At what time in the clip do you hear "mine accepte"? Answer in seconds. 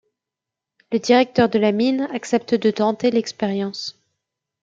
1.71-2.55